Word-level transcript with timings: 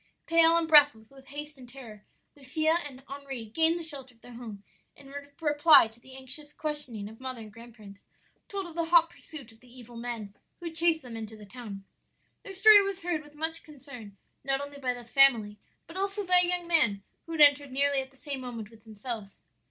"Pale 0.25 0.57
and 0.57 0.67
breathless 0.67 1.11
with 1.11 1.27
haste 1.27 1.59
and 1.59 1.69
terror, 1.69 2.03
Lucia 2.35 2.79
and 2.87 3.03
Henri 3.07 3.45
gained 3.45 3.77
the 3.77 3.83
shelter 3.83 4.15
of 4.15 4.21
their 4.21 4.33
home, 4.33 4.63
and 4.97 5.09
in 5.09 5.13
reply 5.39 5.87
to 5.87 5.99
the 5.99 6.15
anxious 6.15 6.53
questioning 6.53 7.07
of 7.07 7.19
mother 7.19 7.41
and 7.41 7.53
grandparents, 7.53 8.07
told 8.47 8.65
of 8.65 8.73
the 8.73 8.85
hot 8.85 9.11
pursuit 9.11 9.51
of 9.51 9.59
the 9.59 9.69
evil 9.71 9.95
men 9.95 10.33
who 10.59 10.65
had 10.65 10.75
chased 10.75 11.03
them 11.03 11.15
into 11.15 11.37
the 11.37 11.45
town. 11.45 11.83
"Their 12.41 12.53
story 12.53 12.81
was 12.81 13.03
heard 13.03 13.21
with 13.23 13.35
much 13.35 13.63
concern, 13.63 14.17
not 14.43 14.59
only 14.59 14.79
by 14.79 14.95
the 14.95 15.03
family, 15.03 15.59
but 15.85 15.97
also 15.97 16.25
by 16.25 16.39
a 16.43 16.47
young 16.47 16.67
man 16.67 17.03
who 17.27 17.33
had 17.33 17.41
entered 17.41 17.71
nearly 17.71 18.01
at 18.01 18.09
the 18.09 18.17
same 18.17 18.41
moment 18.41 18.71
with 18.71 18.83
themselves. 18.85 19.41